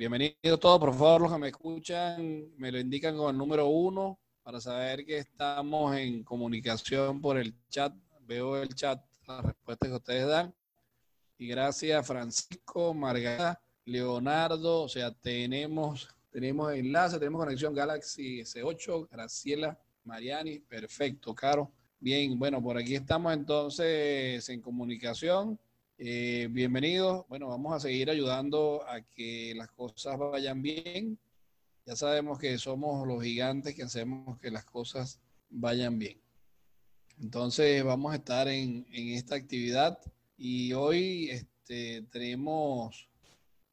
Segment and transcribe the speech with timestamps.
[0.00, 4.18] Bienvenidos todos, por favor, los que me escuchan, me lo indican con el número uno
[4.42, 7.92] para saber que estamos en comunicación por el chat.
[8.22, 10.54] Veo el chat, las respuestas que ustedes dan.
[11.36, 19.78] Y gracias Francisco, Margarita, Leonardo, o sea, tenemos, tenemos enlace, tenemos conexión Galaxy S8, Graciela,
[20.04, 21.70] Mariani, perfecto, Caro.
[21.98, 25.60] Bien, bueno, por aquí estamos entonces en comunicación.
[26.02, 27.28] Eh, bienvenidos.
[27.28, 31.18] Bueno, vamos a seguir ayudando a que las cosas vayan bien.
[31.84, 36.18] Ya sabemos que somos los gigantes que hacemos que las cosas vayan bien.
[37.20, 39.98] Entonces vamos a estar en, esta actividad
[40.38, 43.10] y hoy este, tenemos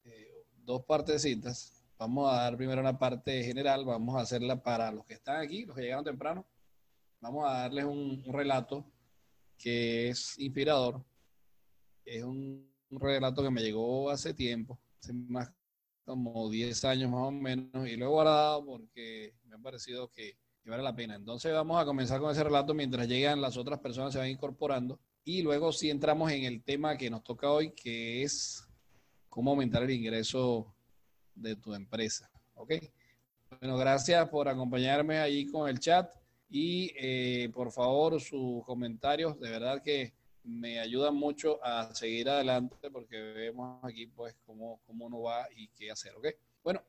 [0.04, 1.82] eh, dos partecitas.
[1.98, 5.64] Vamos a dar primero una parte general, vamos a hacerla para los que están aquí,
[5.64, 6.46] los que llegaron temprano.
[7.22, 8.86] Vamos a darles un relato
[9.58, 11.07] que es inspirador
[12.08, 15.52] es un, relato que me llegó hace tiempo, hace más
[16.06, 20.38] como 10 años más o menos, y lo he guardado porque me ha parecido que,
[20.66, 21.16] vale la pena.
[21.16, 25.00] Entonces vamos a comenzar con ese relato mientras llegan las otras personas, se van incorporando,
[25.26, 28.66] y luego sí entramos en el tema que nos toca hoy, que es
[29.28, 30.74] cómo aumentar el ingreso
[31.36, 32.32] de tu empresa.
[32.56, 32.74] ¿Ok?
[33.60, 36.14] Bueno, gracias por acompañarme ahí con el chat
[36.50, 40.14] y eh, por favor sus comentarios, de verdad que
[40.48, 45.68] me ayuda mucho a seguir adelante porque vemos aquí pues cómo, cómo uno va y
[45.70, 46.28] qué hacer, ¿ok?
[46.64, 46.82] Bueno,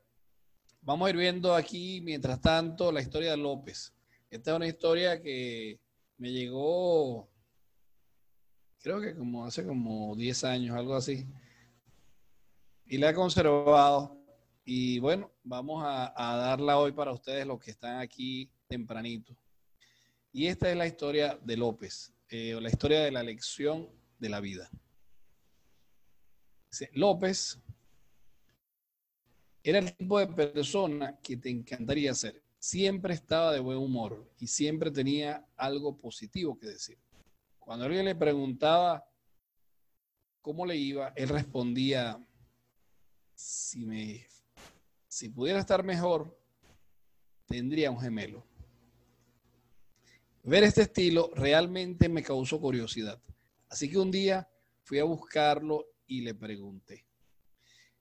[0.81, 3.92] vamos a ir viendo aquí mientras tanto la historia de López.
[4.31, 5.81] Esta es una historia que
[6.19, 7.28] me llegó,
[8.81, 11.27] creo que como hace como 10 años, algo así.
[12.87, 14.17] Y la he conservado.
[14.65, 19.34] Y bueno, vamos a, a darla hoy para ustedes los que están aquí tempranito.
[20.33, 22.12] Y esta es la historia de López.
[22.31, 24.71] Eh, la historia de la lección de la vida.
[26.93, 27.59] López
[29.62, 32.43] era el tipo de persona que te encantaría ser.
[32.59, 36.99] Siempre estaba de buen humor y siempre tenía algo positivo que decir.
[37.59, 39.09] Cuando alguien le preguntaba
[40.43, 42.22] cómo le iba, él respondía,
[43.34, 44.27] si, me,
[45.06, 46.38] si pudiera estar mejor,
[47.47, 48.47] tendría un gemelo.
[50.48, 53.20] Ver este estilo realmente me causó curiosidad.
[53.69, 54.48] Así que un día
[54.82, 57.04] fui a buscarlo y le pregunté.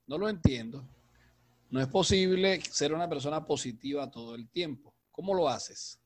[0.05, 0.87] No lo entiendo.
[1.69, 4.95] No es posible ser una persona positiva todo el tiempo.
[5.11, 5.99] ¿Cómo lo haces?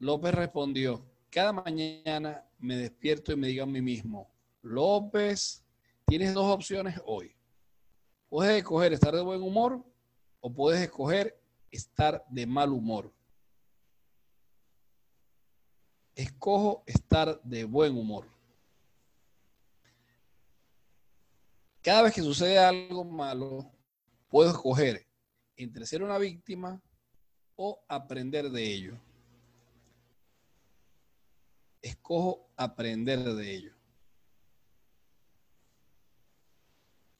[0.00, 5.64] López respondió, cada mañana me despierto y me digo a mí mismo, López,
[6.04, 7.36] tienes dos opciones hoy.
[8.28, 9.84] Puedes escoger estar de buen humor
[10.40, 11.40] o puedes escoger
[11.70, 13.15] estar de mal humor.
[16.16, 18.26] Escojo estar de buen humor.
[21.82, 23.70] Cada vez que sucede algo malo,
[24.28, 25.06] puedo escoger
[25.56, 26.82] entre ser una víctima
[27.54, 28.98] o aprender de ello.
[31.82, 33.76] Escojo aprender de ello.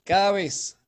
[0.02, 0.78] Cada vez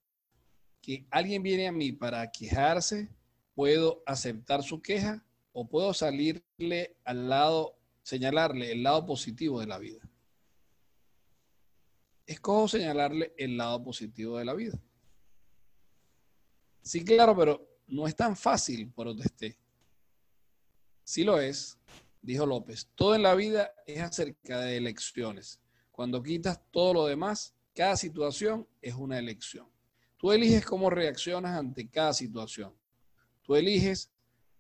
[0.81, 3.09] que alguien viene a mí para quejarse,
[3.55, 7.78] puedo aceptar su queja o puedo salirle al lado
[8.09, 10.01] señalarle el lado positivo de la vida.
[12.25, 14.81] Escojo señalarle el lado positivo de la vida.
[16.81, 19.59] Sí, claro, pero no es tan fácil, protesté.
[21.05, 21.79] Sí lo es,
[22.23, 22.89] dijo López.
[22.95, 25.61] Todo en la vida es acerca de elecciones.
[25.93, 29.69] Cuando quitas todo lo demás, cada situación es una elección.
[30.17, 32.75] Tú eliges cómo reaccionas ante cada situación.
[33.43, 34.11] Tú eliges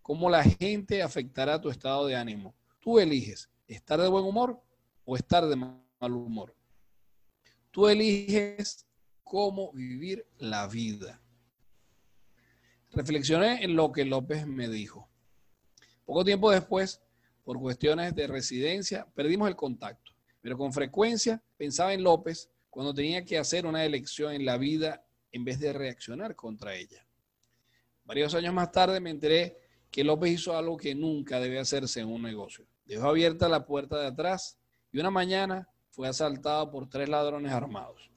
[0.03, 2.55] cómo la gente afectará tu estado de ánimo.
[2.89, 4.63] Tú eliges estar de buen humor
[5.05, 6.57] o estar de mal humor.
[7.71, 8.87] Tú eliges
[9.23, 11.21] cómo vivir la vida.
[12.93, 15.07] Reflexioné en lo que López me dijo.
[16.07, 17.03] Poco tiempo después,
[17.45, 23.23] por cuestiones de residencia, perdimos el contacto, pero con frecuencia pensaba en López cuando tenía
[23.23, 27.07] que hacer una elección en la vida en vez de reaccionar contra ella.
[28.07, 29.59] Varios años más tarde me enteré
[29.91, 32.67] que López hizo algo que nunca debe hacerse en un negocio.
[32.89, 34.59] Dejó abierta la puerta de atrás
[34.91, 38.11] y una mañana fue asaltado por tres ladrones armados.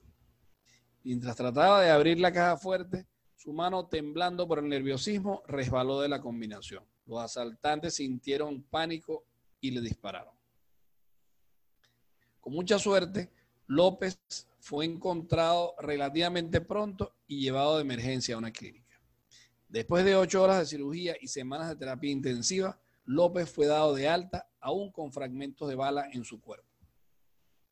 [1.03, 6.07] Mientras trataba de abrir la caja fuerte, su mano temblando por el nerviosismo resbaló de
[6.07, 6.85] la combinación.
[7.05, 9.25] Los asaltantes sintieron pánico
[9.59, 10.33] y le dispararon.
[12.39, 13.29] Con mucha suerte,
[13.67, 14.21] López
[14.59, 19.01] fue encontrado relativamente pronto y llevado de emergencia a una clínica.
[19.67, 22.79] Después de ocho horas de cirugía y semanas de terapia intensiva,
[23.11, 26.67] López fue dado de alta aún con fragmentos de bala en su cuerpo.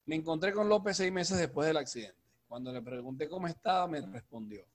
[0.06, 2.20] Me encontré con López seis meses después del accidente.
[2.46, 4.66] Cuando le pregunté cómo estaba, me respondió,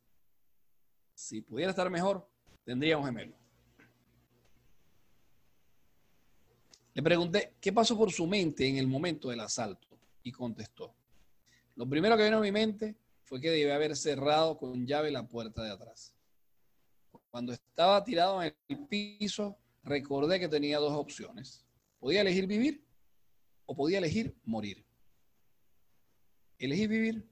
[1.12, 2.26] si pudiera estar mejor,
[2.64, 3.36] tendríamos gemelo.
[6.94, 9.98] Le pregunté, ¿qué pasó por su mente en el momento del asalto?
[10.22, 10.94] Y contestó,
[11.74, 15.28] lo primero que vino a mi mente fue que debía haber cerrado con llave la
[15.28, 16.14] puerta de atrás.
[17.30, 21.64] Cuando estaba tirado en el piso, recordé que tenía dos opciones.
[21.98, 22.84] Podía elegir vivir
[23.66, 24.84] o podía elegir morir.
[26.58, 27.28] Elegí vivir.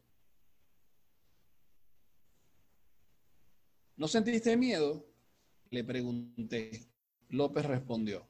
[3.96, 5.06] ¿No sentiste miedo?
[5.70, 6.88] Le pregunté.
[7.28, 8.28] López respondió.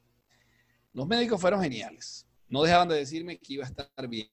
[0.92, 2.26] Los médicos fueron geniales.
[2.48, 4.28] No dejaban de decirme que iba a estar bien.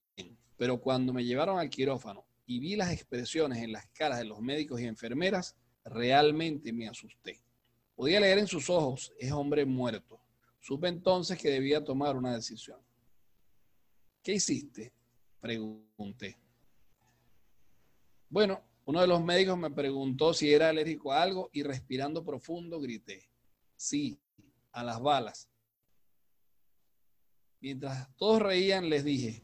[0.57, 4.41] Pero cuando me llevaron al quirófano y vi las expresiones en las caras de los
[4.41, 7.41] médicos y enfermeras, realmente me asusté.
[7.99, 10.21] Podía leer en sus ojos, es hombre muerto.
[10.61, 12.79] Supe entonces que debía tomar una decisión.
[14.23, 14.93] ¿Qué hiciste?
[15.41, 16.39] Pregunté.
[18.29, 22.79] Bueno, uno de los médicos me preguntó si era alérgico a algo y respirando profundo
[22.79, 23.29] grité,
[23.75, 24.17] sí,
[24.71, 25.49] a las balas.
[27.59, 29.43] Mientras todos reían, les dije,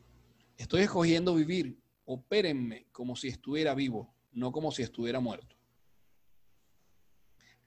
[0.55, 5.54] estoy escogiendo vivir, opérenme como si estuviera vivo, no como si estuviera muerto.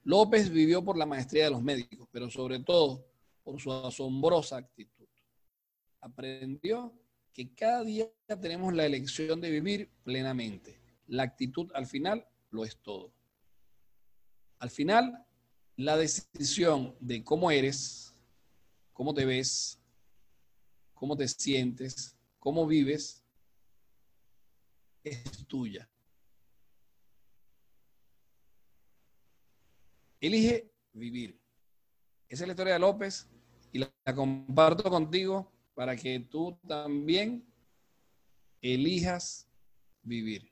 [0.03, 3.05] López vivió por la maestría de los médicos, pero sobre todo
[3.43, 5.07] por su asombrosa actitud.
[6.01, 6.93] Aprendió
[7.33, 8.09] que cada día
[8.41, 10.79] tenemos la elección de vivir plenamente.
[11.07, 13.13] La actitud al final lo es todo.
[14.59, 15.25] Al final,
[15.77, 18.13] la decisión de cómo eres,
[18.93, 19.79] cómo te ves,
[20.93, 23.23] cómo te sientes, cómo vives,
[25.03, 25.89] es tuya.
[30.21, 31.39] Elige vivir.
[32.27, 33.29] Esa es la historia de López
[33.71, 37.47] y la, comparto contigo para que tú también
[38.61, 39.47] elijas
[40.01, 40.51] vivir.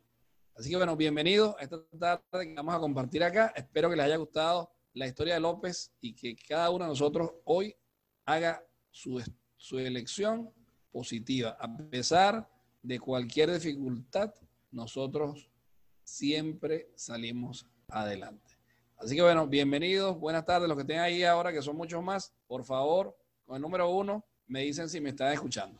[0.56, 3.52] Así que bueno, bienvenidos a esta tarde que vamos a compartir acá.
[3.58, 7.32] Espero que les haya gustado la historia de López y que cada uno de nosotros
[7.44, 7.76] hoy
[8.26, 9.22] haga su,
[9.58, 10.50] su elección
[10.94, 11.58] positiva.
[11.60, 12.50] A pesar
[12.82, 14.34] de cualquier dificultad,
[14.72, 15.52] nosotros
[16.04, 18.47] siempre salimos adelante.
[19.00, 22.34] Así que bueno, bienvenidos, buenas tardes, los que estén ahí ahora, que son muchos más,
[22.48, 23.16] por favor,
[23.46, 25.80] con el número uno, me dicen si me están escuchando.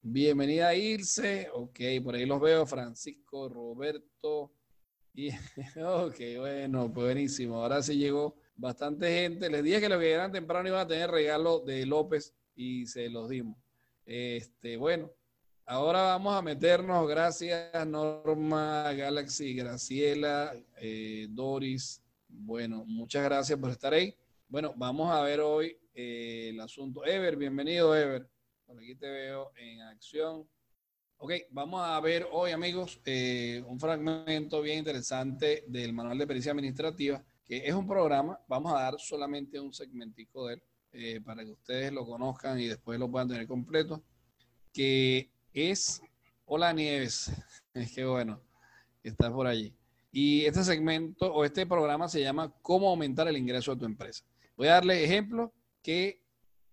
[0.00, 4.50] Bienvenida Irse, ok, por ahí los veo, Francisco, Roberto,
[5.12, 10.06] y, ok, bueno, pues buenísimo, ahora sí llegó bastante gente, les dije que los que
[10.06, 13.58] llegaran temprano iban a tener regalo de López y se los dimos.
[14.06, 15.10] Este, bueno,
[15.66, 22.02] Ahora vamos a meternos, gracias Norma, Galaxy, Graciela, eh, Doris.
[22.28, 24.14] Bueno, muchas gracias por estar ahí.
[24.46, 27.02] Bueno, vamos a ver hoy eh, el asunto.
[27.06, 28.28] Ever, bienvenido Ever.
[28.66, 30.46] Por aquí te veo en acción.
[31.16, 36.52] Ok, vamos a ver hoy amigos eh, un fragmento bien interesante del Manual de Pericia
[36.52, 41.50] Administrativa, que es un programa, vamos a dar solamente un segmentico de él para que
[41.50, 44.04] ustedes lo conozcan y después lo puedan tener completo,
[44.70, 46.02] que es
[46.44, 47.30] Hola Nieves.
[47.74, 48.40] Es que bueno,
[49.02, 49.74] estás por allí.
[50.12, 54.24] Y este segmento o este programa se llama Cómo aumentar el ingreso de tu empresa.
[54.56, 55.50] Voy a darle ejemplos
[55.82, 56.22] que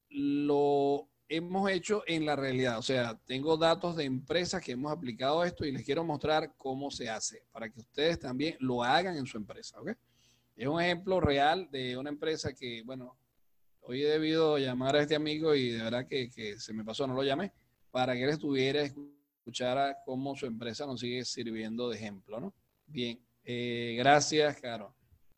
[0.10, 2.78] lo hemos hecho en la realidad.
[2.78, 6.92] O sea, tengo datos de empresas que hemos aplicado esto y les quiero mostrar cómo
[6.92, 9.80] se hace para que ustedes también lo hagan en su empresa.
[10.56, 13.18] Es un ejemplo real de una empresa que, bueno,
[13.80, 16.30] hoy he debido llamar a este amigo y de verdad que
[16.60, 17.52] se me pasó, no lo llamé
[17.92, 22.54] para que él estuviera, escuchara cómo su empresa nos sigue sirviendo de ejemplo, ¿no?
[22.88, 24.96] Bien, eh, gracias, Caro.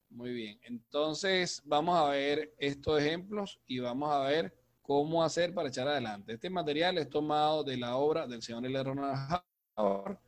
[0.10, 5.70] Muy bien, entonces vamos a ver estos ejemplos y vamos a ver cómo hacer para
[5.70, 6.34] echar adelante.
[6.34, 8.84] Este material es tomado de la obra del señor L.
[8.84, 9.42] Ronald
[9.76, 10.20] Howard.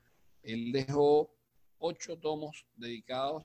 [0.42, 1.32] Él dejó
[1.78, 3.44] ocho tomos dedicados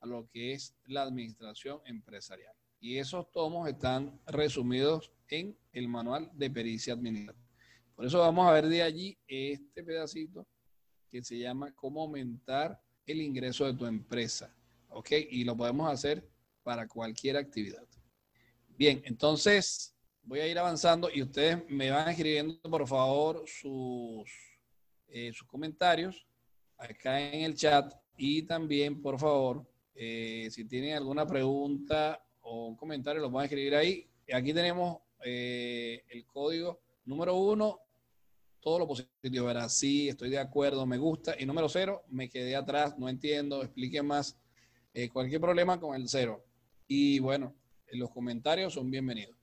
[0.00, 2.54] a lo que es la administración empresarial.
[2.78, 7.45] Y esos tomos están resumidos en el manual de pericia administrativa.
[7.96, 10.46] Por eso vamos a ver de allí este pedacito
[11.10, 14.54] que se llama cómo aumentar el ingreso de tu empresa.
[14.90, 15.12] ¿Ok?
[15.30, 16.28] Y lo podemos hacer
[16.62, 17.86] para cualquier actividad.
[18.68, 24.30] Bien, entonces voy a ir avanzando y ustedes me van escribiendo por favor sus,
[25.08, 26.26] eh, sus comentarios
[26.76, 32.76] acá en el chat y también por favor eh, si tienen alguna pregunta o un
[32.76, 34.06] comentario lo van a escribir ahí.
[34.34, 37.85] Aquí tenemos eh, el código número uno
[38.66, 41.36] todo lo positivo, era sí, estoy de acuerdo, me gusta.
[41.38, 44.36] Y número cero, me quedé atrás, no entiendo, explique más.
[44.92, 46.44] Eh, cualquier problema con el cero.
[46.88, 47.54] Y bueno,
[47.92, 49.36] los comentarios son bienvenidos.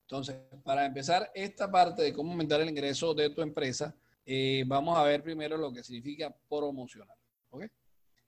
[0.00, 3.94] Entonces, para empezar esta parte de cómo aumentar el ingreso de tu empresa,
[4.24, 7.16] eh, vamos a ver primero lo que significa promocionar.
[7.50, 7.66] ¿ok?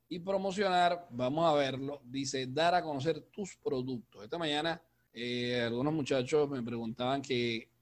[0.09, 4.23] Y promocionar, vamos a verlo, dice dar a conocer tus productos.
[4.23, 4.81] Esta mañana
[5.13, 7.73] eh, algunos muchachos me preguntaban que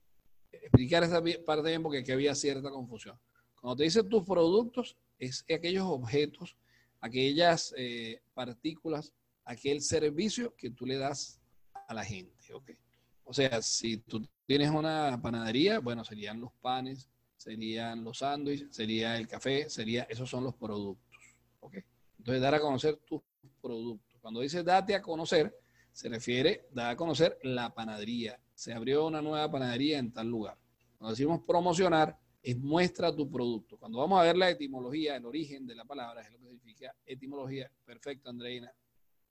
[0.62, 3.18] explicar esta parte bien porque aquí había cierta confusión.
[3.60, 6.56] Cuando te dice tus productos, es aquellos objetos,
[7.00, 9.12] aquellas eh, partículas,
[9.44, 11.40] aquel servicio que tú le das
[11.88, 12.52] a la gente.
[12.52, 12.76] ¿okay?
[13.24, 19.16] O sea, si tú tienes una panadería, bueno, serían los panes, serían los sándwiches, sería
[19.16, 21.18] el café, sería, esos son los productos.
[21.60, 21.82] ¿okay?
[22.18, 23.22] Entonces, dar a conocer tus
[23.60, 24.16] productos.
[24.20, 25.56] Cuando dice date a conocer,
[25.96, 28.38] se refiere, dar a conocer la panadería.
[28.54, 30.58] Se abrió una nueva panadería en tal lugar.
[30.98, 33.78] Cuando decimos promocionar, es muestra tu producto.
[33.78, 36.94] Cuando vamos a ver la etimología, el origen de la palabra, es lo que significa
[37.06, 37.70] etimología.
[37.86, 38.70] Perfecto, Andreina.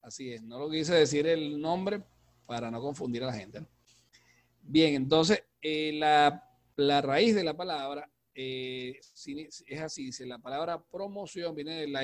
[0.01, 0.41] Así es.
[0.41, 2.01] No lo quise decir el nombre
[2.48, 3.63] para no confundir a la gente.
[4.63, 6.41] Bien, entonces, eh, la,
[7.03, 9.00] raíz de la palabra eh,
[9.67, 10.05] es así.
[10.05, 12.01] Dice, la palabra promoción viene de la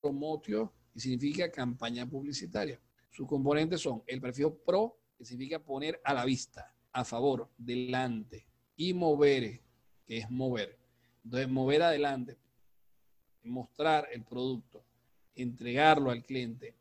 [0.00, 2.80] promotio y significa campaña publicitaria.
[3.10, 8.46] Sus componentes son el prefijo pro, que significa poner a la vista, a favor, delante,
[8.76, 9.60] y mover,
[10.06, 10.78] que es mover.
[11.24, 12.38] Entonces, mover adelante,
[13.42, 14.84] mostrar el producto,
[15.34, 16.76] entregarlo al cliente,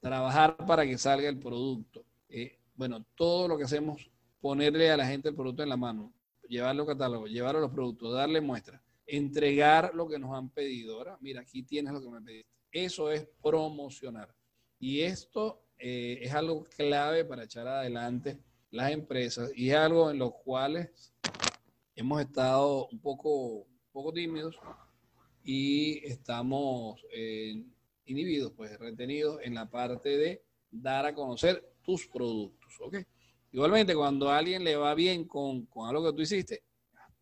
[0.00, 2.04] trabajar para que salga el producto.
[2.28, 4.10] Eh, bueno, todo lo que hacemos,
[4.40, 6.12] ponerle a la gente el producto en la mano,
[6.48, 10.98] llevarlo al catálogo, llevarlo a los productos, darle muestra, entregar lo que nos han pedido.
[10.98, 12.50] Ahora, mira, aquí tienes lo que me pediste.
[12.72, 14.34] Eso es promocionar.
[14.78, 18.38] Y esto eh, es algo clave para echar adelante
[18.70, 21.12] las empresas y es algo en lo cuales
[21.96, 24.56] hemos estado un poco, poco tímidos
[25.42, 27.64] y estamos eh,
[28.06, 32.74] inhibidos, pues retenidos en la parte de dar a conocer tus productos.
[32.80, 32.98] ¿ok?
[33.50, 36.62] Igualmente, cuando a alguien le va bien con, con algo que tú hiciste,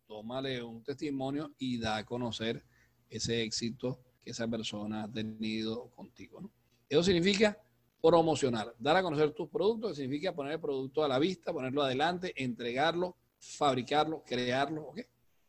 [0.05, 2.63] tómale un testimonio y da a conocer
[3.09, 6.41] ese éxito que esa persona ha tenido contigo.
[6.41, 6.51] ¿no?
[6.87, 7.57] Eso significa
[8.01, 12.33] promocionar, dar a conocer tus productos, significa poner el producto a la vista, ponerlo adelante,
[12.35, 15.01] entregarlo, fabricarlo, crearlo, ¿ok?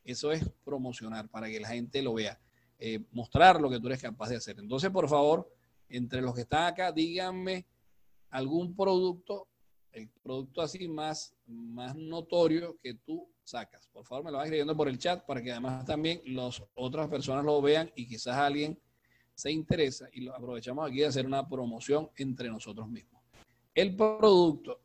[0.05, 2.39] Eso es promocionar para que la gente lo vea,
[2.79, 4.59] eh, mostrar lo que tú eres capaz de hacer.
[4.59, 5.51] Entonces, por favor,
[5.89, 7.67] entre los que están acá, díganme
[8.31, 9.49] algún producto,
[9.93, 13.89] el producto así más, más notorio que tú sacas.
[13.89, 17.09] Por favor, me lo vas escribiendo por el chat para que además también las otras
[17.09, 18.79] personas lo vean y quizás alguien
[19.43, 23.21] se interesa y lo aprovechamos aquí de hacer una promoción entre nosotros mismos.
[23.75, 24.79] El producto,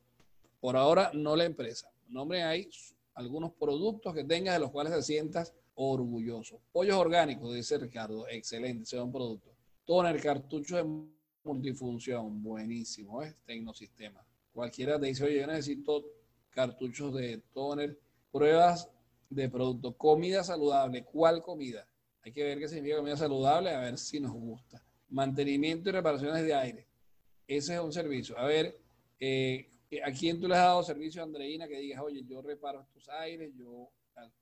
[0.59, 1.91] por ahora no la empresa.
[2.07, 2.67] Nombre hay
[3.13, 6.59] algunos productos que tengas de los cuales te sientas orgulloso.
[6.71, 9.51] Pollos orgánicos, dice Ricardo, excelente, ese es un producto.
[9.85, 11.07] Toner, cartucho de
[11.43, 14.25] multifunción, buenísimo, es Tecnosistema.
[14.51, 16.03] Cualquiera te dice, oye, yo necesito
[16.49, 17.99] cartuchos de toner,
[18.31, 18.89] pruebas
[19.29, 21.87] de producto, comida saludable, ¿cuál comida?
[22.27, 24.83] Hay que ver qué significa comida saludable, a ver si nos gusta.
[25.07, 26.85] Mantenimiento y reparaciones de aire.
[27.47, 28.37] Ese es un servicio.
[28.37, 28.77] A ver,
[29.17, 29.69] eh,
[30.03, 33.53] ¿a quién tú le has dado servicio, Andreina, que digas, oye, yo reparo estos aires,
[33.55, 33.89] yo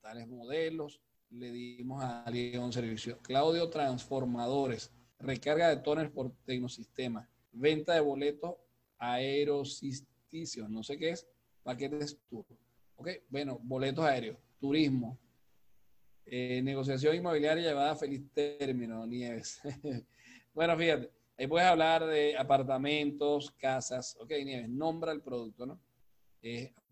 [0.00, 1.00] tales modelos,
[1.30, 3.18] le dimos a alguien un servicio.
[3.22, 4.90] Claudio, transformadores,
[5.20, 8.56] recarga de toners por Tecnosistema, venta de boletos
[8.98, 11.28] aerosisticios, no sé qué es,
[11.62, 12.46] paquetes tour.
[12.96, 15.20] Ok, bueno, boletos aéreos, turismo,
[16.28, 19.60] eh, negociación inmobiliaria llevada a feliz término, Nieves.
[20.54, 24.16] bueno, fíjate, ahí puedes hablar de apartamentos, casas.
[24.20, 25.80] Ok, Nieves, nombra el producto, ¿no?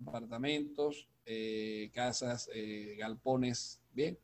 [0.05, 3.81] apartamentos, eh, casas, eh, galpones.
[3.93, 4.19] Bien.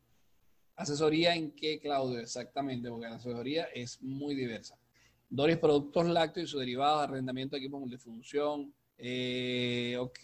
[0.75, 2.19] ¿Asesoría en qué, Claudio?
[2.19, 4.77] Exactamente, porque la asesoría es muy diversa.
[5.29, 8.75] Doris Productos Lácteos y sus derivados, arrendamiento de equipos multifunción.
[9.99, 10.19] ok.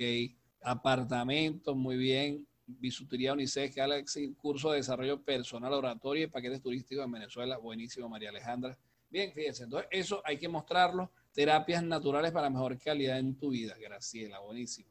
[0.62, 7.12] Apartamentos, muy bien Bisutería UNICEF, Galaxy, curso de desarrollo personal, oratorio y paquetes turísticos en
[7.12, 7.58] Venezuela.
[7.58, 8.76] Buenísimo, María Alejandra.
[9.08, 11.11] Bien, fíjense, entonces eso hay que mostrarlo.
[11.32, 13.76] Terapias naturales para mejor calidad en tu vida.
[13.78, 14.88] Graciela, buenísimo.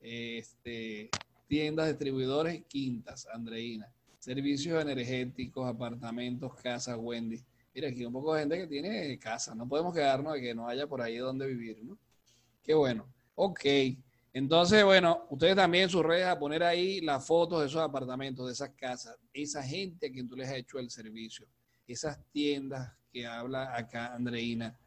[0.00, 1.10] Este,
[1.46, 3.90] tiendas, distribuidores, quintas, Andreina.
[4.18, 7.40] Servicios energéticos, apartamentos, casas, Wendy.
[7.74, 9.54] Mira, aquí un poco de gente que tiene casa.
[9.54, 11.96] No podemos quedarnos de que no haya por ahí donde vivir, ¿no?
[12.62, 13.06] Qué bueno.
[13.36, 13.64] Ok.
[14.32, 18.46] Entonces, bueno, ustedes también en sus redes a poner ahí las fotos de esos apartamentos,
[18.46, 21.46] de esas casas, esa gente a quien tú les has hecho el servicio,
[21.86, 24.78] esas tiendas que habla acá Andreina,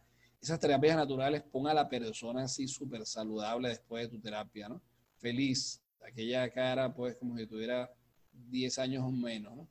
[0.42, 4.82] esas terapias naturales, ponga a la persona así súper saludable después de tu terapia, ¿no?
[5.18, 7.90] Feliz, aquella cara pues como si tuviera
[8.32, 9.68] 10 años o menos, ¿no?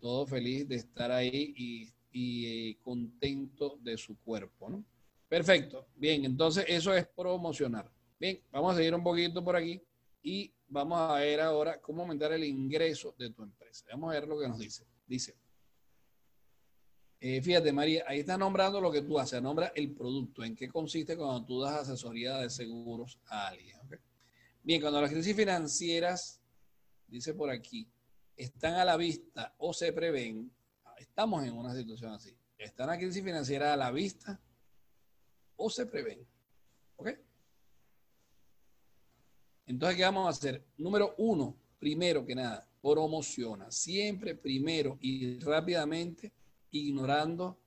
[0.00, 4.84] Todo feliz de estar ahí y, eh, contento de su cuerpo, ¿no?
[5.28, 7.90] Perfecto, bien, entonces eso es promocionar.
[8.18, 9.80] Bien, vamos a seguir un poquito por aquí
[10.22, 13.84] y vamos a ver ahora cómo aumentar el ingreso de tu empresa.
[13.90, 14.86] Vamos a ver lo que nos dice.
[15.06, 15.36] Dice,
[17.20, 20.68] Eh, fíjate, María, ahí está nombrando lo que tú haces, nombra el producto, en qué
[20.68, 23.78] consiste cuando tú das asesoría de seguros a alguien.
[24.62, 26.42] Bien, cuando las crisis financieras,
[27.06, 27.88] dice por aquí,
[28.36, 30.52] están a la vista o se prevén,
[30.98, 32.36] estamos en una situación así.
[32.58, 34.40] Están la crisis financiera a la vista
[35.56, 36.26] o se prevén.
[36.96, 37.10] ¿Ok?
[39.66, 40.64] Entonces, ¿qué vamos a hacer?
[40.76, 43.70] Número uno, primero que nada, promociona.
[43.70, 46.32] Siempre primero y rápidamente
[46.70, 47.58] ignorando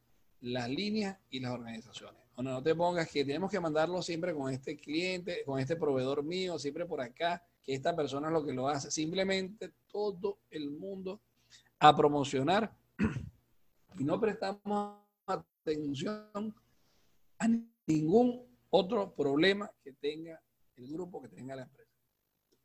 [0.42, 2.22] las líneas y las organizaciones.
[2.38, 6.24] No, no te pongas que tenemos que mandarlo siempre con este cliente, con este proveedor
[6.24, 8.92] mío, siempre por acá, que esta persona es lo que lo hace.
[8.92, 11.20] Simplemente todo el mundo
[11.80, 12.76] a promocionar
[13.98, 16.54] y no prestamos atención
[17.40, 17.48] a
[17.88, 20.40] ningún otro problema que tenga
[20.76, 21.87] el grupo, que tenga la empresa.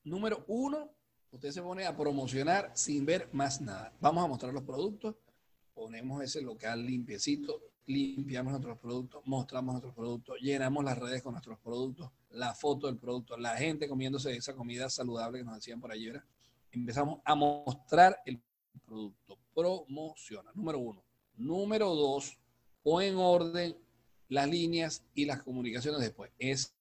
[0.04, 0.90] Número uno,
[1.30, 3.92] usted se pone a promocionar sin ver más nada.
[4.00, 5.16] Vamos a mostrar los productos,
[5.74, 11.58] ponemos ese local limpiecito, limpiamos nuestros productos, mostramos nuestros productos, llenamos las redes con nuestros
[11.58, 15.92] productos, la foto del producto, la gente comiéndose esa comida saludable que nos hacían por
[15.92, 16.22] ayer.
[16.70, 18.40] Empezamos a mostrar el
[18.84, 21.02] producto, promociona, número uno.
[21.36, 22.38] Número dos,
[22.82, 23.76] pon en orden
[24.28, 26.32] las líneas y las comunicaciones después.
[26.38, 26.74] Es,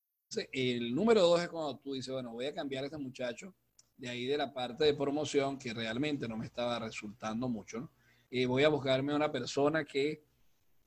[0.51, 3.53] el número dos es cuando tú dices, bueno, voy a cambiar a este muchacho
[3.97, 7.91] de ahí de la parte de promoción que realmente no me estaba resultando mucho, ¿no?
[8.29, 10.23] Y voy a buscarme una persona que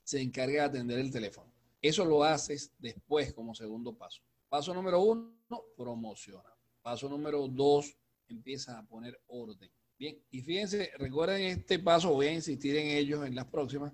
[0.02, 1.52] se encargue de atender el teléfono.
[1.80, 4.22] Eso lo haces después como segundo paso.
[4.48, 5.34] Paso número uno,
[5.76, 6.48] promociona.
[6.80, 7.96] Paso número dos,
[8.28, 9.70] empieza a poner orden.
[9.98, 13.92] Bien, y fíjense, recuerden este paso, voy a insistir en ellos en las próximas,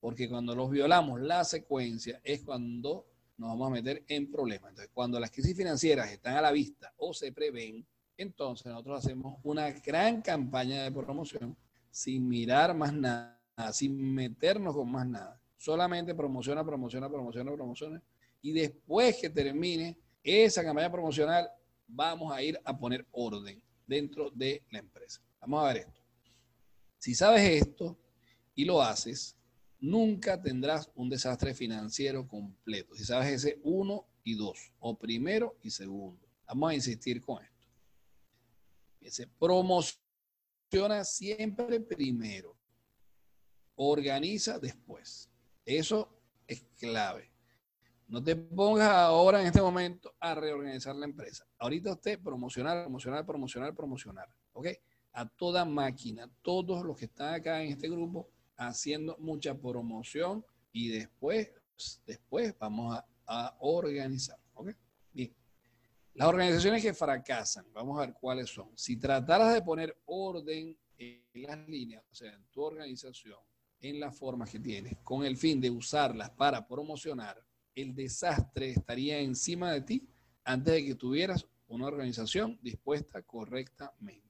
[0.00, 3.06] porque cuando los violamos la secuencia es cuando
[3.38, 4.70] nos vamos a meter en problemas.
[4.70, 9.38] Entonces, cuando las crisis financieras están a la vista o se prevén, entonces nosotros hacemos
[9.44, 11.56] una gran campaña de promoción
[11.90, 13.38] sin mirar más nada,
[13.72, 15.40] sin meternos con más nada.
[15.56, 18.02] Solamente promociona, promociona, promociona, promociona.
[18.42, 21.48] Y después que termine esa campaña promocional,
[21.86, 25.20] vamos a ir a poner orden dentro de la empresa.
[25.40, 26.00] Vamos a ver esto.
[26.98, 27.96] Si sabes esto
[28.54, 29.37] y lo haces,
[29.80, 32.94] nunca tendrás un desastre financiero completo.
[32.94, 36.26] Si sabes ese uno y dos, o primero y segundo.
[36.46, 39.28] Vamos a insistir con esto.
[39.38, 42.56] Promociona siempre primero.
[43.76, 45.30] Organiza después.
[45.64, 46.08] Eso
[46.46, 47.30] es clave.
[48.08, 51.46] No te pongas ahora en este momento a reorganizar la empresa.
[51.58, 54.28] Ahorita usted promocionar, promocionar, promocionar, promocionar.
[54.52, 54.68] ¿Ok?
[55.12, 60.88] A toda máquina, todos los que están acá en este grupo haciendo mucha promoción y
[60.88, 61.50] después,
[62.06, 64.38] después vamos a, organizar.
[64.54, 64.70] ¿Ok?
[65.12, 65.34] Bien.
[66.14, 68.70] Las organizaciones que fracasan, vamos a ver cuáles son.
[68.74, 73.38] Si trataras de poner orden en las líneas, o sea, en tu organización,
[73.80, 77.44] en las formas que tienes, con el fin de usarlas para promocionar,
[77.74, 80.08] el desastre estaría encima de ti
[80.44, 84.26] antes de que tuvieras una organización dispuesta correctamente.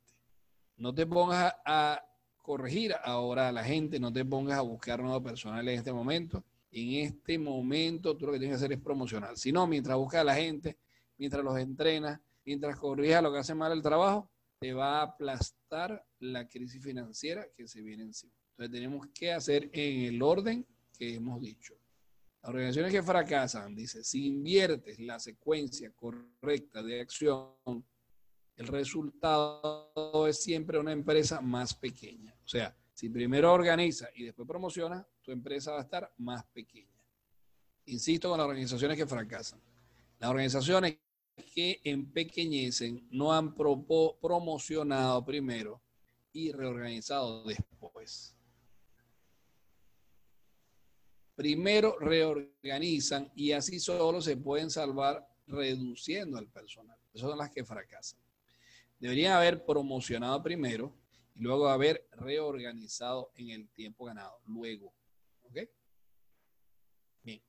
[0.77, 2.05] No te pongas a,
[2.49, 6.43] corregir ahora a la gente, no te pongas a buscar nuevo personal en este momento.
[6.71, 9.37] En este momento tú lo que tienes que hacer es promocionar.
[9.37, 10.79] Si no, mientras buscas a la gente,
[11.19, 16.03] mientras los entrenas, mientras corrijas lo que hace mal el trabajo, te va a aplastar
[16.21, 18.33] la crisis financiera que se viene encima.
[18.53, 20.67] Entonces tenemos que hacer en el orden
[20.99, 21.75] que hemos dicho.
[22.41, 27.85] Las organizaciones que fracasan, dice, si inviertes la secuencia correcta de acción,
[28.59, 32.35] el resultado es siempre una empresa más pequeña.
[32.45, 37.03] O sea, si primero organiza y después promociona, tu empresa va a estar más pequeña.
[37.87, 39.61] Insisto con las organizaciones que fracasan.
[40.19, 40.99] Las organizaciones
[41.55, 45.81] que empequeñecen no han promocionado primero
[46.33, 48.35] y reorganizado después
[51.39, 56.99] primero reorganizan y así solo se pueden salvar reduciendo al personal.
[57.15, 58.19] Esas son las que fracasan.
[58.99, 60.93] Deberían haber promocionado primero
[61.35, 64.41] y luego haber reorganizado en el tiempo ganado.
[64.47, 64.93] Luego.
[65.43, 65.59] ¿Ok?
[67.23, 67.43] Bien.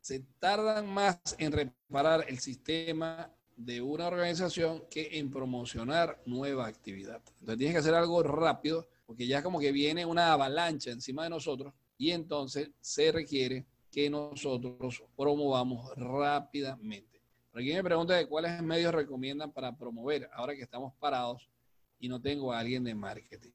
[0.00, 7.22] Se tardan más en reparar el sistema de una organización que en promocionar nueva actividad.
[7.40, 11.30] Entonces tienes que hacer algo rápido porque ya como que viene una avalancha encima de
[11.30, 17.15] nosotros y entonces se requiere que nosotros promovamos rápidamente.
[17.56, 21.50] Aquí me pregunta de cuáles medios recomiendan para promover ahora que estamos parados
[21.98, 23.52] y no tengo a alguien de marketing.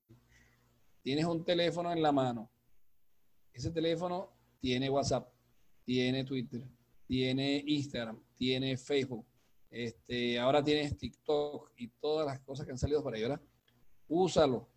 [1.02, 2.52] Tienes un teléfono en la mano.
[3.54, 5.32] Ese teléfono tiene WhatsApp,
[5.84, 6.64] tiene Twitter,
[7.06, 9.26] tiene Instagram, tiene Facebook.
[9.70, 13.42] Este, ahora tienes TikTok y todas las cosas que han salido para ahí, ¿verdad?
[14.08, 14.72] Úsalo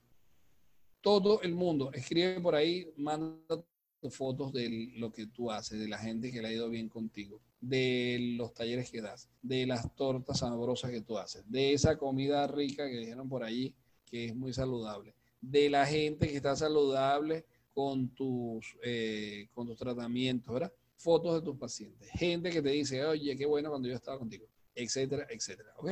[1.04, 3.62] todo el mundo escribe por ahí, manda
[4.10, 7.40] fotos de lo que tú haces, de la gente que le ha ido bien contigo,
[7.60, 12.46] de los talleres que das, de las tortas sabrosas que tú haces, de esa comida
[12.46, 17.44] rica que dijeron por allí que es muy saludable, de la gente que está saludable
[17.72, 20.72] con tus, eh, con tus tratamientos, ¿verdad?
[20.96, 24.46] Fotos de tus pacientes, gente que te dice, oye, qué bueno cuando yo estaba contigo,
[24.74, 25.90] etcétera, etcétera, ¿ok?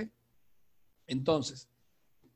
[1.06, 1.68] Entonces,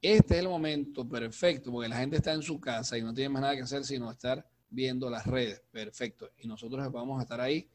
[0.02, 3.30] este es el momento perfecto porque la gente está en su casa y no tiene
[3.30, 5.62] más nada que hacer sino estar viendo las redes.
[5.72, 6.30] Perfecto.
[6.36, 7.68] Y nosotros vamos a estar ahí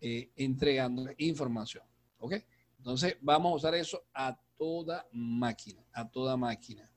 [0.00, 1.82] eh, entregando información.
[2.18, 2.34] ¿Ok?
[2.76, 6.88] Entonces vamos a usar eso a toda máquina, a toda máquina.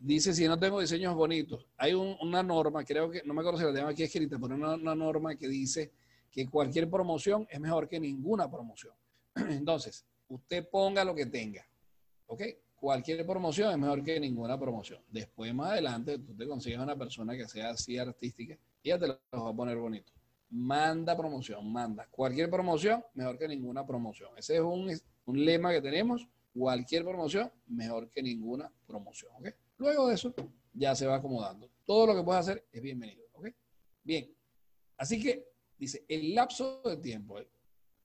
[0.00, 3.64] Dice, si no tengo diseños bonitos, hay una norma, creo que, no me acuerdo si
[3.64, 5.92] la tengo aquí escrita, pero una, una norma que dice
[6.30, 8.94] que cualquier promoción es mejor que ninguna promoción.
[9.34, 11.66] Entonces, usted ponga lo que tenga.
[12.26, 12.42] ¿Ok?
[12.80, 15.02] Cualquier promoción es mejor que ninguna promoción.
[15.08, 19.08] Después, más adelante, tú te consigues una persona que sea así artística y ya te
[19.08, 20.12] lo va a poner bonito.
[20.50, 22.06] Manda promoción, manda.
[22.10, 24.30] Cualquier promoción, mejor que ninguna promoción.
[24.36, 24.90] Ese es un,
[25.26, 26.26] un lema que tenemos.
[26.54, 29.30] Cualquier promoción, mejor que ninguna promoción.
[29.36, 29.52] ¿okay?
[29.76, 30.34] Luego de eso,
[30.72, 31.70] ya se va acomodando.
[31.84, 33.24] Todo lo que puedas hacer es bienvenido.
[33.34, 33.54] ¿okay?
[34.02, 34.32] Bien.
[34.96, 35.46] Así que,
[35.78, 37.38] dice, el lapso de tiempo,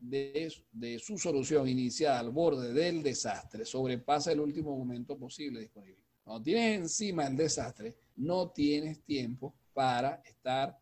[0.04, 6.04] de, su solución inicial al borde del desastre sobrepasa el último momento posible disponible.
[6.24, 10.78] Cuando tienes encima el desastre, no tienes tiempo para estar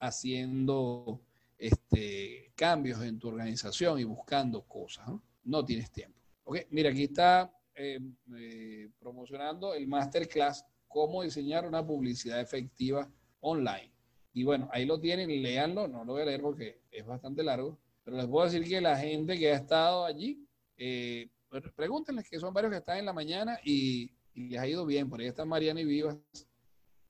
[0.00, 1.20] haciendo
[1.58, 5.08] este, cambios en tu organización y buscando cosas.
[5.44, 6.18] No, tienes tiempo.
[6.44, 6.64] Okay.
[6.70, 8.00] Mira, aquí está eh,
[8.36, 13.92] eh, promocionando el masterclass cómo diseñar una publicidad efectiva online.
[14.32, 17.78] Y bueno, ahí lo tienen, léanlo, no lo voy a leer porque es bastante largo,
[18.08, 20.42] pero les puedo decir que la gente que ha estado allí,
[20.78, 24.86] eh, pues, pregúntenles que son varios que están en la mañana y, les ha ido
[24.86, 25.10] bien.
[25.10, 26.16] Por ahí está Mariana y Vivas,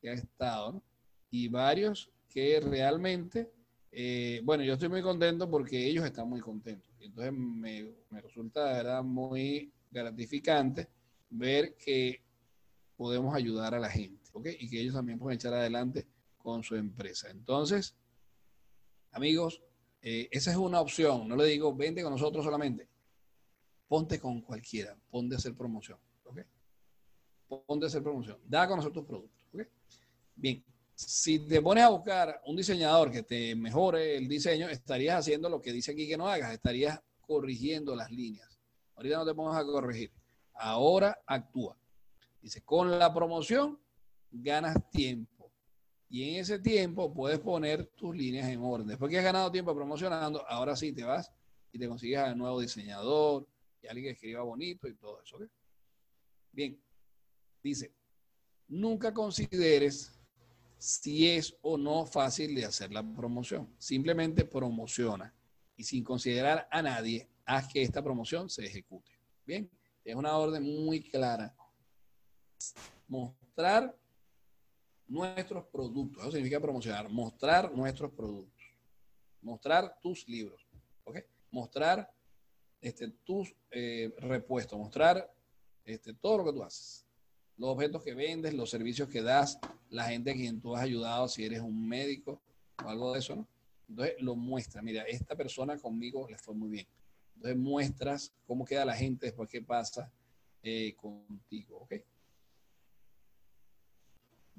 [0.01, 0.83] que ha estado,
[1.31, 3.49] Y varios que realmente,
[3.93, 6.93] eh, bueno, yo estoy muy contento porque ellos están muy contentos.
[6.99, 10.89] Y entonces me, resulta de verdad muy gratificante
[11.31, 12.25] ver que
[12.97, 14.49] podemos ayudar a la gente, ¿ok?
[14.59, 16.09] Y que ellos también pueden echar adelante
[16.39, 17.31] con su empresa.
[17.31, 17.95] Entonces,
[19.13, 19.63] amigos,
[20.01, 21.29] eh, esa es una opción.
[21.29, 22.89] No le digo, vende con nosotros solamente.
[23.87, 24.97] Ponte con cualquiera.
[25.11, 25.99] Ponte a hacer promoción.
[26.25, 26.41] ¿ok?
[27.67, 28.39] Ponte a hacer promoción.
[28.47, 29.47] Da con nosotros productos.
[29.53, 29.63] ¿ok?
[30.35, 30.65] Bien.
[30.95, 35.63] Si te pones a buscar un diseñador que te mejore el diseño, estarías haciendo lo
[35.63, 36.53] que dice aquí que no hagas.
[36.53, 38.59] Estarías corrigiendo las líneas.
[38.97, 40.13] Ahorita no te pongas a corregir.
[40.55, 41.79] Ahora actúa.
[42.43, 43.79] Dice, con la promoción
[44.31, 45.38] ganas tiempo
[46.11, 48.87] y en ese tiempo puedes poner tus líneas en orden.
[48.87, 51.31] Después que has ganado tiempo promocionando, ahora sí te vas
[51.71, 53.47] y te consigues a un nuevo diseñador
[53.83, 55.39] y alguien que escriba bonito y todo eso.
[56.51, 56.81] Bien,
[57.63, 57.93] dice,
[58.69, 60.19] nunca consideres
[60.79, 63.69] si es o no fácil de hacer la promoción.
[63.79, 65.35] Simplemente promociona
[65.77, 69.13] y sin considerar a nadie, haz que esta promoción se ejecute.
[69.45, 69.71] Bien,
[70.05, 71.55] es una orden muy clara.
[73.07, 73.95] Mostrar
[75.09, 76.23] nuestros productos.
[76.23, 78.65] Eso significa promocionar, mostrar nuestros productos,
[79.43, 80.69] mostrar tus libros.
[81.51, 82.13] Mostrar
[82.81, 85.33] este, tus eh, repuestos, mostrar
[85.85, 87.07] este, todo lo que tú haces,
[87.57, 91.27] los objetos que vendes, los servicios que das, la gente a quien tú has ayudado,
[91.27, 92.41] si eres un médico
[92.85, 93.49] o algo de eso, ¿no?
[93.89, 96.87] Entonces lo muestra, mira, esta persona conmigo le fue muy bien.
[97.37, 100.13] Entonces muestras cómo queda la gente después que pasa
[100.63, 101.95] eh, contigo, ¿ok?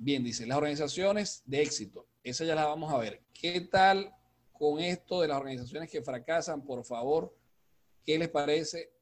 [0.02, 2.08] Bien, dice, las organizaciones de éxito.
[2.24, 3.22] Esa ya la vamos a ver.
[3.34, 4.16] ¿Qué tal
[4.54, 6.64] con esto de las organizaciones que fracasan?
[6.64, 7.38] Por favor,
[8.06, 8.94] ¿qué les parece?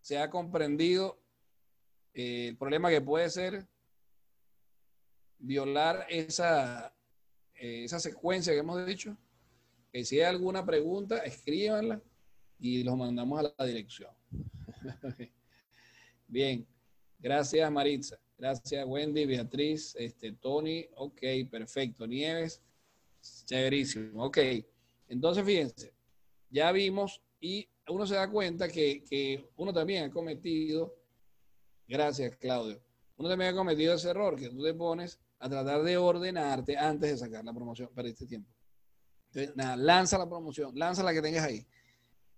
[0.00, 1.20] ¿Se ha comprendido
[2.14, 3.68] eh, el problema que puede ser
[5.38, 6.94] violar esa,
[7.56, 9.14] eh, esa secuencia que hemos dicho?
[9.92, 12.00] Que si hay alguna pregunta, escríbanla
[12.58, 14.10] y los mandamos a la dirección.
[16.26, 16.66] Bien,
[17.18, 18.18] gracias Maritza.
[18.38, 20.86] Gracias, Wendy, Beatriz, este, Tony.
[20.94, 21.20] Ok,
[21.50, 22.06] perfecto.
[22.06, 22.62] Nieves,
[23.46, 24.24] chéverísimo.
[24.24, 24.38] Ok,
[25.08, 25.92] entonces fíjense,
[26.48, 30.94] ya vimos y uno se da cuenta que, que uno también ha cometido,
[31.86, 32.80] gracias, Claudio,
[33.16, 37.10] uno también ha cometido ese error que tú te pones a tratar de ordenarte antes
[37.10, 38.50] de sacar la promoción para este tiempo.
[39.28, 41.66] Entonces, nada, lanza la promoción, lanza la que tengas ahí.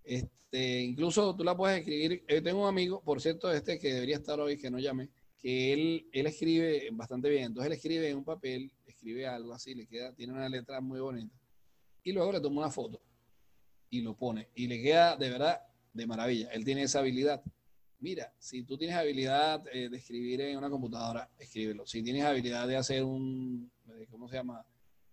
[0.03, 2.25] Este, incluso tú la puedes escribir.
[2.29, 5.09] Yo tengo un amigo, por cierto, este que debería estar hoy, que no llamé,
[5.41, 7.45] que él, él escribe bastante bien.
[7.45, 11.01] Entonces él escribe en un papel, escribe algo así, le queda, tiene una letra muy
[11.01, 11.35] bonita.
[12.03, 13.01] Y luego le toma una foto
[13.91, 14.49] y lo pone.
[14.55, 15.61] Y le queda de verdad
[15.93, 16.49] de maravilla.
[16.53, 17.43] Él tiene esa habilidad.
[17.99, 21.87] Mira, si tú tienes habilidad eh, de escribir en una computadora, escríbelo.
[21.87, 24.65] Si tienes habilidad de hacer un, eh, ¿cómo se llama?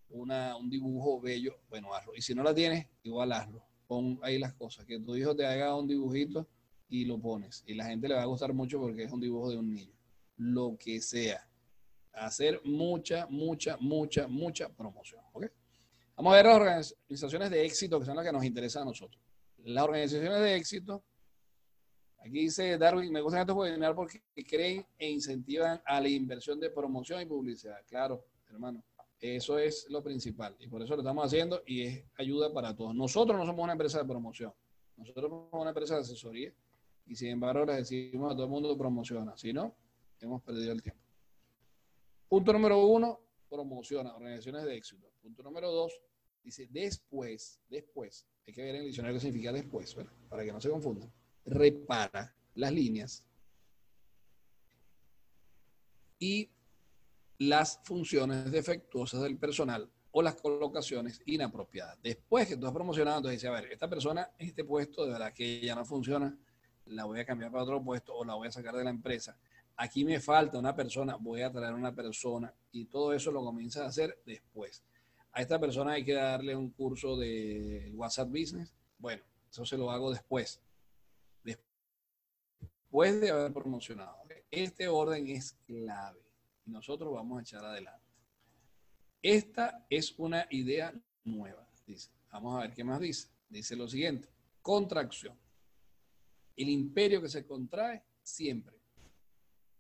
[0.10, 2.16] Una, un dibujo bello, bueno, hazlo.
[2.16, 3.62] Y si no la tienes, igual hazlo.
[3.88, 4.86] Pon ahí las cosas.
[4.86, 6.48] Que tu hijo te haga un dibujito
[6.88, 7.64] y lo pones.
[7.68, 9.97] Y la gente le va a gustar mucho porque es un dibujo de un niño.
[10.38, 11.48] Lo que sea.
[12.14, 15.22] Hacer mucha, mucha, mucha, mucha promoción.
[16.18, 19.22] Vamos a ver las organizaciones de éxito que son las que nos interesan a nosotros.
[19.58, 21.04] Las organizaciones de éxito,
[22.18, 26.72] aquí dice Darwin, me gusta estos webinars porque creen e incentivan a la inversión de
[26.72, 27.78] promoción y publicidad.
[27.86, 28.84] Claro, hermano,
[29.20, 32.96] eso es lo principal y por eso lo estamos haciendo y es ayuda para todos.
[32.96, 34.52] Nosotros no somos una empresa de promoción,
[34.96, 36.52] nosotros somos una empresa de asesoría
[37.06, 39.76] y sin embargo les decimos a todo el mundo promociona, si no,
[40.26, 41.04] hemos perdido el tiempo.
[42.28, 45.12] Punto número uno, promociona, organizaciones de éxito.
[45.22, 45.94] Punto número dos,
[46.44, 49.96] dice después, después, hay que ver en el diccionario qué significa después,
[50.30, 51.12] para que no se confundan.
[51.46, 53.24] Repara las líneas
[56.20, 56.50] y
[57.38, 62.02] las funciones defectuosas del personal o las colocaciones inapropiadas.
[62.02, 65.12] Después que tú has promocionado, entonces dice, a ver, esta persona en este puesto, de
[65.12, 66.36] verdad que ya no funciona,
[66.86, 69.38] la voy a cambiar para otro puesto o la voy a sacar de la empresa.
[69.78, 73.84] Aquí me falta una persona, voy a traer una persona y todo eso lo comienzas
[73.84, 74.84] a hacer después.
[75.34, 78.74] A esta persona hay que darle un curso de WhatsApp Business.
[78.98, 80.60] Bueno, eso se lo hago después.
[81.44, 84.18] Después de haber promocionado.
[84.50, 86.22] Este orden es clave
[86.66, 88.08] y nosotros vamos a echar adelante.
[89.22, 92.10] Esta es una idea nueva, dice.
[92.32, 93.30] Vamos a ver qué más dice.
[93.50, 94.30] Dice lo siguiente,
[94.62, 95.38] contracción.
[96.56, 98.77] El imperio que se contrae siempre.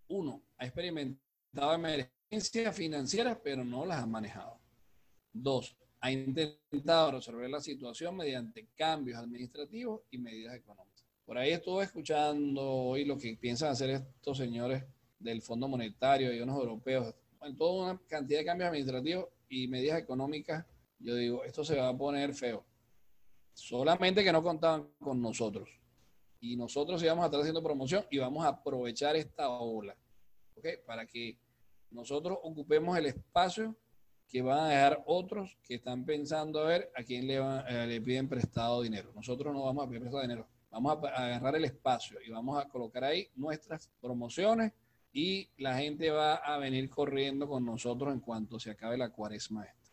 [0.10, 4.60] Uno, ha experimentado emergencias financieras, pero no las ha manejado.
[5.34, 11.06] Dos, ha intentado resolver la situación mediante cambios administrativos y medidas económicas.
[11.26, 14.84] Por ahí estuve escuchando hoy lo que piensan hacer estos señores
[15.20, 20.00] del Fondo Monetario y unos europeos, en toda una cantidad de cambios administrativos y medidas
[20.00, 20.66] económicas.
[21.00, 22.66] Yo digo, esto se va a poner feo.
[23.54, 25.70] Solamente que no contaban con nosotros
[26.40, 29.96] y nosotros íbamos a estar haciendo promoción y vamos a aprovechar esta ola,
[30.56, 30.66] ¿ok?
[30.86, 31.38] Para que
[31.92, 33.76] nosotros ocupemos el espacio
[34.28, 38.02] que van a dejar otros que están pensando a ver a quién le, eh, le
[38.02, 39.12] piden prestado dinero.
[39.16, 42.68] Nosotros no vamos a pedir prestado dinero, vamos a, agarrar el espacio y vamos a
[42.68, 44.74] colocar ahí nuestras promociones
[45.14, 49.66] y la gente va a venir corriendo con nosotros en cuanto se acabe la cuaresma
[49.66, 49.90] esta.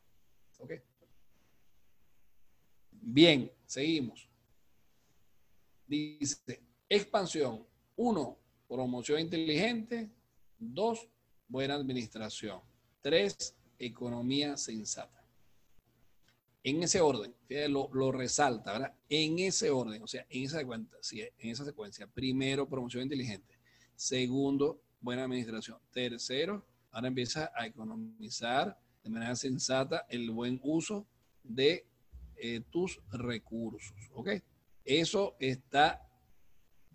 [0.59, 0.73] ¿Ok?
[2.91, 4.29] Bien, seguimos.
[5.95, 7.65] Dice, expansión.
[7.97, 10.11] Uno, promoción inteligente.
[10.59, 11.09] Dos,
[11.47, 12.61] buena administración.
[13.01, 15.25] Tres, economía sensata.
[16.65, 17.35] En ese orden,
[17.69, 18.95] lo, lo, resalta, ¿verdad?
[19.09, 22.07] En ese orden, o sea, en esa, secuencia, en esa secuencia.
[22.07, 23.59] Primero, promoción inteligente.
[23.95, 25.79] Segundo, buena administración.
[25.93, 31.07] Tercero, ahora empieza a economizar de manera sensata el buen uso
[31.43, 31.87] de
[32.37, 34.31] eh, tus recursos, ¿ok?
[34.85, 36.07] Eso está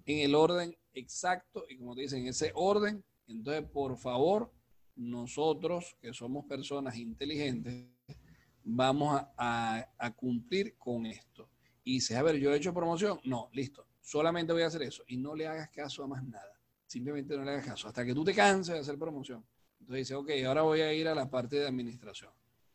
[0.05, 3.03] en el orden exacto y como te dicen, en ese orden.
[3.27, 4.51] Entonces, por favor,
[4.95, 7.87] nosotros que somos personas inteligentes,
[8.63, 11.49] vamos a, cumplir con esto.
[11.83, 13.19] Y dices, a ver, yo he hecho promoción.
[13.23, 13.87] No, listo.
[14.01, 15.03] Solamente voy a hacer eso.
[15.07, 16.59] Y no le hagas caso a más nada.
[16.85, 17.87] Simplemente no le hagas caso.
[17.87, 19.45] Hasta que tú te canses de hacer promoción.
[19.79, 22.31] Entonces dices, ok, ahora voy a ir a la parte de administración.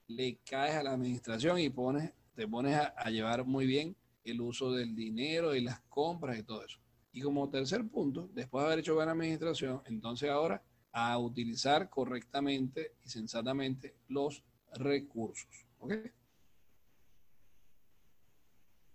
[0.07, 4.73] Le caes a la administración y pones, te pones a llevar muy bien el uso
[4.73, 6.79] del dinero y las compras y todo eso.
[7.13, 12.97] Y como tercer punto, después de haber hecho buena administración, entonces ahora a utilizar correctamente
[13.05, 15.67] y sensatamente los recursos.
[15.79, 15.95] ¿Ok?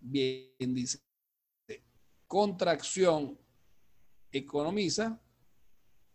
[0.02, 1.00] Bien, dice,
[2.26, 3.38] contracción
[4.32, 5.20] economiza,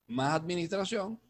[0.06, 1.20] más administración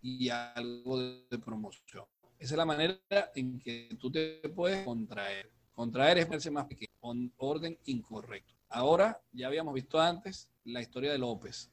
[0.00, 2.04] y algo de promoción.
[2.38, 3.00] Esa es la manera
[3.34, 5.55] en que tú te puedes contraer.
[5.76, 8.54] Contraer es verse más pequeño, con orden incorrecto.
[8.70, 11.70] Ahora, ya habíamos visto antes la historia de López.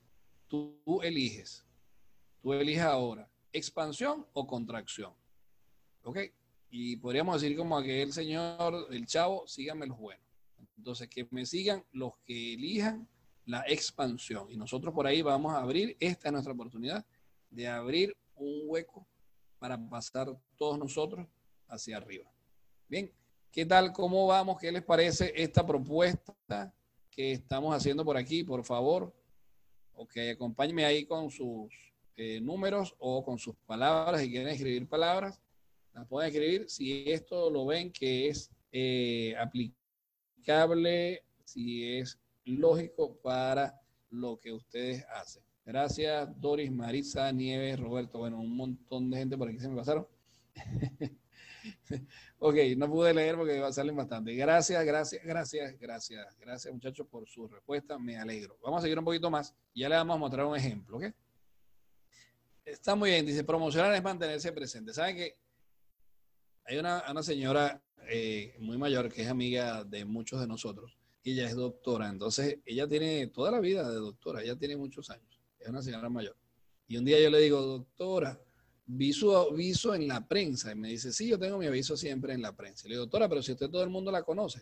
[0.49, 1.65] Tú, eliges.
[2.41, 5.13] Tú eliges ahora, expansión o contracción.
[6.03, 6.19] ¿Ok?
[6.69, 10.27] Y podríamos decir como aquel señor, el chavo, síganme los buenos.
[10.77, 13.07] Entonces, que me sigan los que elijan
[13.45, 14.51] la expansión.
[14.51, 17.05] Y nosotros por ahí vamos a abrir, esta es nuestra oportunidad
[17.49, 19.07] de abrir un hueco
[19.59, 21.25] para pasar todos nosotros
[21.69, 22.29] hacia arriba.
[22.89, 23.09] Bien,
[23.53, 23.93] ¿Qué tal?
[23.93, 24.59] ¿Cómo vamos?
[24.59, 26.73] ¿Qué les parece esta propuesta
[27.11, 28.43] que estamos haciendo por aquí?
[28.43, 29.13] Por favor,
[29.93, 31.71] ok, acompáñenme ahí con sus
[32.15, 34.21] eh, números o con sus palabras.
[34.21, 35.39] Si quieren escribir palabras,
[35.93, 36.67] las pueden escribir.
[36.67, 45.05] Si esto lo ven que es eh, aplicable, si es lógico para lo que ustedes
[45.13, 45.43] hacen.
[45.63, 48.17] Gracias, Doris, Marisa, Nieves, Roberto.
[48.17, 50.07] Bueno, un montón de gente por aquí se me pasaron.
[52.39, 54.33] ok, no pude leer porque salen bastante.
[54.33, 57.97] Gracias, gracias, gracias, gracias, gracias muchachos por su respuesta.
[57.97, 58.57] Me alegro.
[58.61, 59.55] Vamos a seguir un poquito más.
[59.73, 61.05] Ya le vamos a mostrar un ejemplo, ¿ok?
[62.65, 63.25] Está muy bien.
[63.25, 64.93] Dice, promocionar es mantenerse presente.
[64.93, 65.37] ¿Saben que
[66.65, 70.97] hay una, una señora eh, muy mayor que es amiga de muchos de nosotros?
[71.23, 72.09] Y ella es doctora.
[72.09, 74.41] Entonces, ella tiene toda la vida de doctora.
[74.41, 75.41] Ella tiene muchos años.
[75.59, 76.35] Es una señora mayor.
[76.87, 78.39] Y un día yo le digo, doctora,
[78.95, 80.71] vi su en la prensa.
[80.71, 82.87] Y me dice, sí, yo tengo mi aviso siempre en la prensa.
[82.87, 84.61] Le digo, doctora, pero si usted todo el mundo la conoce.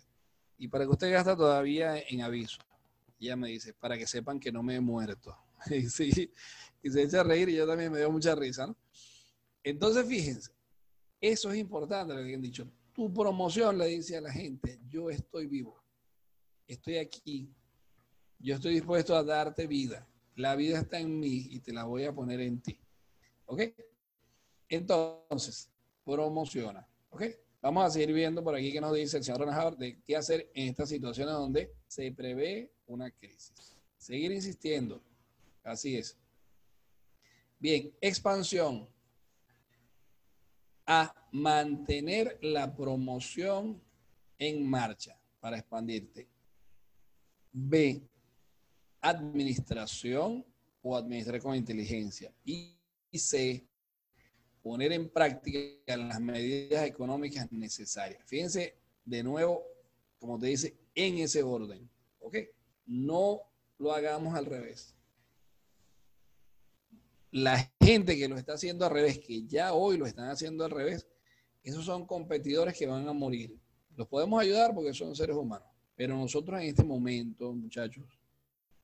[0.57, 2.59] ¿Y para que usted gasta todavía en aviso?
[3.19, 5.35] Y ella me dice, para que sepan que no me he muerto.
[5.71, 6.31] y, sí,
[6.83, 8.73] y se echa a reír y yo también me dio mucha risa.
[9.63, 10.51] Entonces, fíjense,
[11.19, 12.67] eso es importante lo que han dicho.
[12.93, 15.81] Tu promoción le dice a la gente, yo estoy vivo,
[16.67, 17.53] estoy aquí,
[18.39, 20.07] yo estoy dispuesto a darte vida.
[20.35, 22.79] La vida está en mí y te la voy a poner en ti.
[23.45, 23.61] ¿Ok?
[24.71, 25.69] Entonces,
[26.05, 26.87] promociona.
[27.09, 27.23] ¿Ok?
[27.61, 30.49] Vamos a seguir viendo por aquí que nos dice el señor Ronald de qué hacer
[30.55, 33.75] en estas situaciones donde se prevé una crisis.
[33.97, 35.03] Seguir insistiendo.
[35.61, 36.17] Así es.
[37.59, 38.89] Bien, expansión.
[40.87, 43.81] A mantener la promoción
[44.39, 46.29] en marcha para expandirte.
[47.51, 48.01] B,
[49.01, 50.45] administración
[50.81, 52.33] o administrar con inteligencia.
[52.45, 52.77] Y
[53.13, 53.67] C,
[54.61, 58.23] poner en práctica las medidas económicas necesarias.
[58.25, 59.63] Fíjense de nuevo,
[60.19, 61.89] como te dice, en ese orden.
[62.19, 62.37] ¿Ok?
[62.85, 63.41] No
[63.77, 64.95] lo hagamos al revés.
[67.31, 70.71] La gente que lo está haciendo al revés, que ya hoy lo están haciendo al
[70.71, 71.07] revés,
[71.63, 73.57] esos son competidores que van a morir.
[73.95, 75.67] Los podemos ayudar porque son seres humanos.
[75.95, 78.05] Pero nosotros en este momento, muchachos,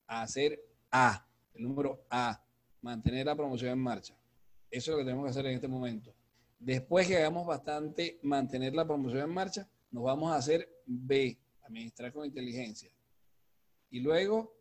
[0.06, 0.60] hacer
[0.90, 2.42] A, el número A,
[2.80, 4.17] mantener la promoción en marcha
[4.70, 6.14] eso es lo que tenemos que hacer en este momento.
[6.58, 12.12] Después que hagamos bastante mantener la promoción en marcha, nos vamos a hacer B, administrar
[12.12, 12.90] con inteligencia.
[13.90, 14.54] Y luego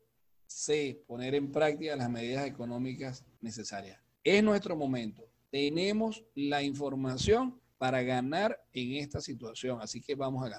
[0.46, 4.00] C, poner en práctica las medidas económicas necesarias.
[4.24, 5.28] Es nuestro momento.
[5.50, 10.56] Tenemos la información para ganar en esta situación, así que vamos a ganar.